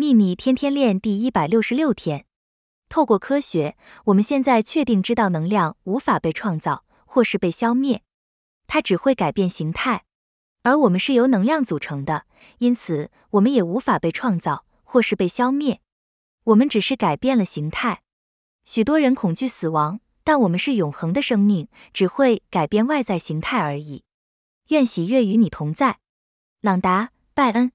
[0.00, 2.24] 秘密天天练第一百六十六天。
[2.88, 8.04] 透过科学我们现在确定知道能量无法被创造或是被消灭
[8.68, 10.04] 它只会改变形态。
[10.62, 12.26] 而我们是由能量组成的
[12.58, 15.80] 因此我们也无法被创造或是被消灭。
[16.44, 18.02] 我们只是改变了形态。
[18.64, 24.04] 许多人恐惧死亡但我们是永恒的生命只会改变外在形态而已。
[24.68, 25.98] 愿喜悦与你同在。
[26.60, 27.72] 朗达拜恩。